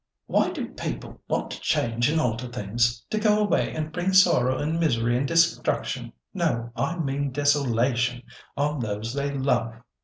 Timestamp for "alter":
2.19-2.47